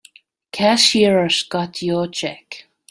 [0.51, 2.65] Cashier's got your check.